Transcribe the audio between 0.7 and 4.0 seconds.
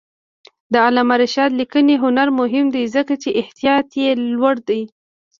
د علامه رشاد لیکنی هنر مهم دی ځکه چې احتیاط